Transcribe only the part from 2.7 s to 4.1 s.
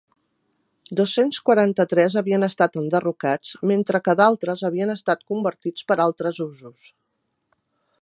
enderrocats, mentre